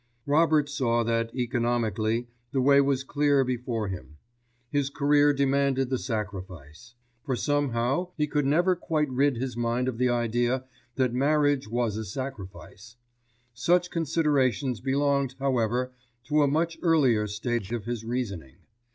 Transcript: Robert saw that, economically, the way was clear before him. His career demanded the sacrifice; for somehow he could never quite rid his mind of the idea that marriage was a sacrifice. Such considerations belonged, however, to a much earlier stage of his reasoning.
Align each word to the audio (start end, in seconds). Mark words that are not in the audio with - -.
Robert 0.25 0.67
saw 0.67 1.03
that, 1.03 1.29
economically, 1.35 2.27
the 2.53 2.59
way 2.59 2.81
was 2.81 3.03
clear 3.03 3.43
before 3.43 3.87
him. 3.87 4.17
His 4.71 4.89
career 4.89 5.31
demanded 5.31 5.91
the 5.91 5.99
sacrifice; 5.99 6.95
for 7.23 7.35
somehow 7.35 8.07
he 8.17 8.25
could 8.25 8.47
never 8.47 8.75
quite 8.75 9.11
rid 9.11 9.35
his 9.37 9.55
mind 9.55 9.87
of 9.87 9.99
the 9.99 10.09
idea 10.09 10.63
that 10.95 11.13
marriage 11.13 11.67
was 11.67 11.97
a 11.97 12.03
sacrifice. 12.03 12.95
Such 13.53 13.91
considerations 13.91 14.81
belonged, 14.81 15.35
however, 15.37 15.91
to 16.23 16.41
a 16.41 16.47
much 16.47 16.79
earlier 16.81 17.27
stage 17.27 17.71
of 17.71 17.85
his 17.85 18.03
reasoning. 18.03 18.55